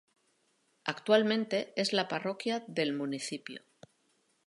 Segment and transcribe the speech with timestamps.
[0.83, 3.61] Actualmente es la parroquia del municipio.